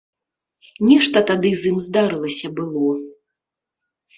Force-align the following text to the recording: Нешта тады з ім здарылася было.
Нешта 0.91 1.17
тады 1.31 1.51
з 1.59 1.73
ім 1.73 1.77
здарылася 1.89 2.47
было. 2.61 2.91